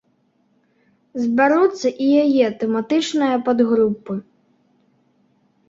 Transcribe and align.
Збяруцца 1.25 1.87
і 2.07 2.09
яе 2.23 2.47
тэматычныя 2.65 3.35
падгрупы. 3.51 4.13